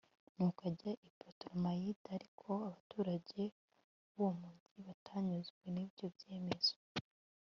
[0.35, 3.41] nuko ajya i putolemayida, ariko abaturage
[4.13, 6.75] b'uwo mugi batanyuzwe n'ibyo byemezo